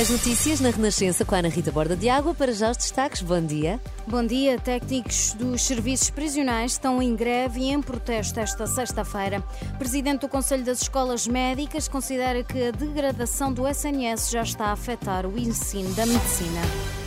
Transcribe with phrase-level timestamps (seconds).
[0.00, 2.32] As notícias na Renascença com a Ana Rita Borda de Água.
[2.34, 3.20] Para já os destaques.
[3.20, 3.78] Bom dia.
[4.06, 4.58] Bom dia.
[4.58, 9.44] Técnicos dos serviços prisionais estão em greve e em protesto esta sexta-feira.
[9.78, 14.72] Presidente do Conselho das Escolas Médicas considera que a degradação do SNS já está a
[14.72, 16.99] afetar o ensino da medicina.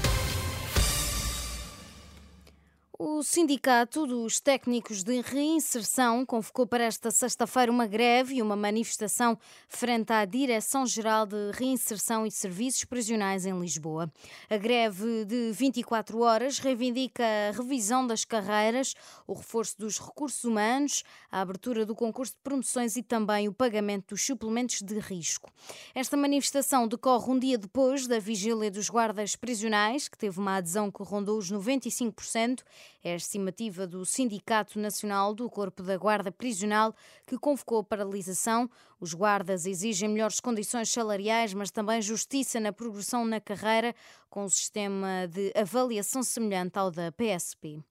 [3.23, 9.39] O Sindicato dos Técnicos de Reinserção convocou para esta sexta-feira uma greve e uma manifestação
[9.69, 14.11] frente à Direção-Geral de Reinserção e Serviços Prisionais em Lisboa.
[14.49, 18.93] A greve de 24 horas reivindica a revisão das carreiras,
[19.25, 24.09] o reforço dos recursos humanos, a abertura do concurso de promoções e também o pagamento
[24.09, 25.49] dos suplementos de risco.
[25.95, 30.91] Esta manifestação decorre um dia depois da vigília dos guardas prisionais, que teve uma adesão
[30.91, 32.63] que rondou os 95%.
[33.01, 36.95] É estimativa do Sindicato Nacional do Corpo da Guarda Prisional,
[37.27, 38.69] que convocou a paralisação.
[38.99, 43.95] Os guardas exigem melhores condições salariais, mas também justiça na progressão na carreira,
[44.29, 47.83] com um sistema de avaliação semelhante ao da PSP.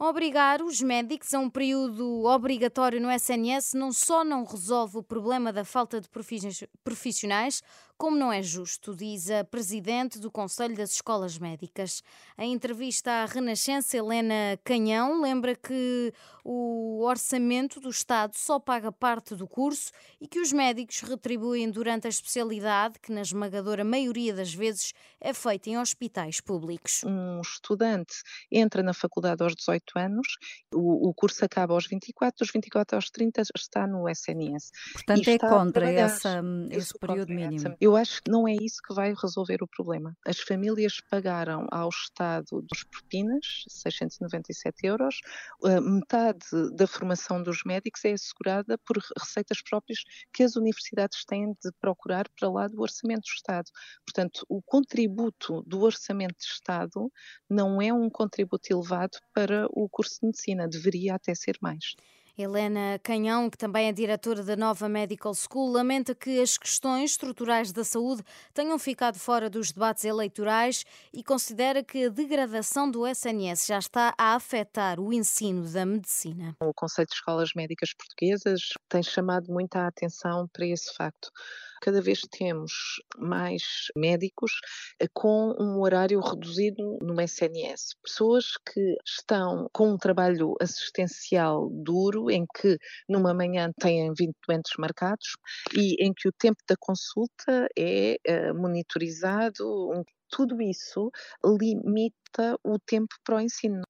[0.00, 5.52] Obrigar os médicos a um período obrigatório no SNS não só não resolve o problema
[5.52, 6.08] da falta de
[6.84, 7.60] profissionais,
[7.98, 12.00] como não é justo, diz a presidente do Conselho das Escolas Médicas.
[12.38, 19.34] Em entrevista à Renascença, Helena Canhão lembra que o orçamento do Estado só paga parte
[19.34, 19.90] do curso
[20.20, 25.34] e que os médicos retribuem durante a especialidade, que na esmagadora maioria das vezes é
[25.34, 27.02] feita em hospitais públicos.
[27.04, 28.14] Um estudante
[28.48, 30.26] entra na faculdade aos 18 anos,
[30.72, 34.70] o, o curso acaba aos 24, dos 24 aos 30 está no SNS.
[34.92, 37.76] Portanto, é contra essa, esse período mínimo.
[37.80, 40.16] Eu acho que não é isso que vai resolver o problema.
[40.26, 45.20] As famílias pagaram ao Estado dos propinas, 697 euros,
[45.82, 50.00] metade da formação dos médicos é assegurada por receitas próprias
[50.32, 53.70] que as universidades têm de procurar para lá do orçamento do Estado.
[54.06, 57.12] Portanto, o contributo do orçamento do Estado
[57.48, 61.94] não é um contributo elevado para o curso de medicina, deveria até ser mais.
[62.40, 67.72] Helena Canhão, que também é diretora da Nova Medical School, lamenta que as questões estruturais
[67.72, 68.22] da saúde
[68.54, 74.14] tenham ficado fora dos debates eleitorais e considera que a degradação do SNS já está
[74.16, 76.54] a afetar o ensino da medicina.
[76.62, 81.30] O Conselho de Escolas Médicas Portuguesas tem chamado muita atenção para esse facto
[81.80, 82.72] cada vez temos
[83.16, 83.62] mais
[83.96, 84.52] médicos
[85.00, 87.94] eh, com um horário reduzido no SNS.
[88.02, 92.78] Pessoas que estão com um trabalho assistencial duro, em que
[93.08, 95.36] numa manhã têm 20 doentes marcados
[95.76, 100.04] e em que o tempo da consulta é eh, monitorizado.
[100.30, 101.10] Tudo isso
[101.44, 103.82] limita o tempo para o ensino.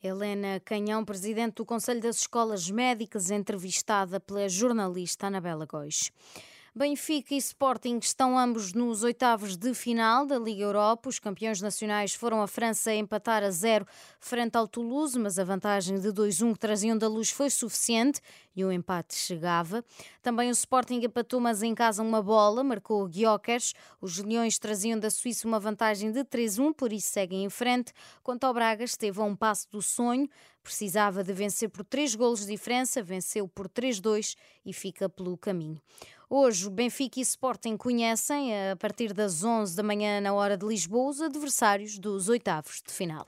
[0.00, 6.12] Helena Canhão, presidente do Conselho das Escolas Médicas, entrevistada pela jornalista Anabela Góis.
[6.72, 11.08] Benfica e Sporting estão ambos nos oitavos de final da Liga Europa.
[11.08, 13.84] Os campeões nacionais foram a França empatar a zero
[14.20, 18.20] frente ao Toulouse, mas a vantagem de 2-1 que traziam da luz foi suficiente
[18.58, 19.84] e o empate chegava.
[20.20, 23.72] Também o Sporting empatou, mas em casa uma bola, marcou o Guiocas.
[24.00, 27.92] Os Leões traziam da Suíça uma vantagem de 3-1, por isso seguem em frente.
[28.22, 30.28] Quanto ao Braga, esteve a um passo do sonho.
[30.62, 34.34] Precisava de vencer por 3 golos de diferença, venceu por 3-2
[34.66, 35.80] e fica pelo caminho.
[36.28, 41.08] Hoje, Benfica e Sporting conhecem, a partir das 11 da manhã, na hora de Lisboa,
[41.08, 43.26] os adversários dos oitavos de final.